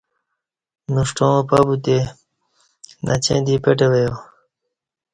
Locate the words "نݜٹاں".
0.93-1.37